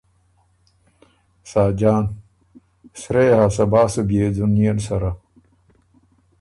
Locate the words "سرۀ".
3.01-3.21